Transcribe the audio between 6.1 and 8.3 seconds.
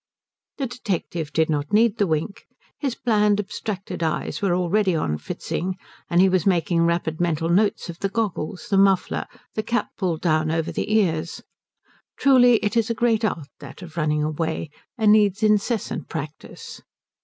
he was making rapid mental notes of the